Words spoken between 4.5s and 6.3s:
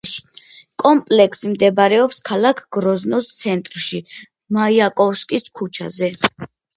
მაიაკოვსკის ქუჩაზე.